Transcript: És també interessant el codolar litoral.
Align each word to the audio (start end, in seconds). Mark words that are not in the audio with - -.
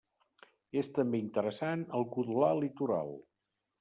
És 0.81 0.87
també 0.95 1.21
interessant 1.25 1.83
el 1.99 2.07
codolar 2.17 2.51
litoral. 2.65 3.13